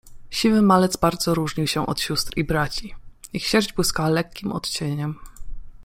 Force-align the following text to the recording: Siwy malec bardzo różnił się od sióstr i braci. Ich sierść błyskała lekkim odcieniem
Siwy 0.29 0.61
malec 0.61 0.97
bardzo 0.97 1.35
różnił 1.35 1.67
się 1.67 1.85
od 1.87 2.01
sióstr 2.01 2.33
i 2.37 2.43
braci. 2.43 2.95
Ich 3.33 3.47
sierść 3.47 3.73
błyskała 3.73 4.09
lekkim 4.09 4.51
odcieniem 4.51 5.15